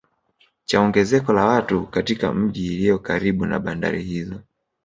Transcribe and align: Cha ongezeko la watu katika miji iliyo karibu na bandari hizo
Cha 0.65 0.81
ongezeko 0.81 1.33
la 1.33 1.45
watu 1.45 1.87
katika 1.87 2.33
miji 2.33 2.65
iliyo 2.65 2.99
karibu 2.99 3.45
na 3.45 3.59
bandari 3.59 4.03
hizo 4.03 4.39